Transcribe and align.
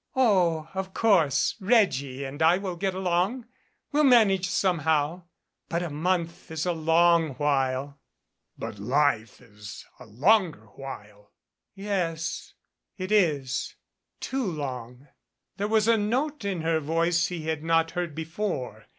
"Oh, 0.15 0.67
of 0.73 0.95
course 0.95 1.55
Reggie 1.59 2.23
and 2.23 2.41
I 2.41 2.57
will 2.57 2.75
get 2.75 2.95
along 2.95 3.45
we'll 3.91 4.03
manage 4.03 4.49
somehow 4.49 5.25
but 5.69 5.83
a 5.83 5.91
month 5.91 6.49
is 6.49 6.65
a 6.65 6.71
long 6.71 7.35
while" 7.35 7.99
"But 8.57 8.79
life 8.79 9.39
is 9.41 9.85
a 9.99 10.07
longer 10.07 10.65
while" 10.75 11.33
"Yes 11.75 12.55
it 12.97 13.11
is 13.11 13.75
too 14.19 14.43
long" 14.47 15.07
There 15.57 15.67
was 15.67 15.87
a 15.87 15.97
note 15.97 16.45
in 16.45 16.61
her 16.61 16.79
voice 16.79 17.27
he 17.27 17.43
had 17.43 17.63
not 17.63 17.91
heard 17.91 18.15
before. 18.15 18.87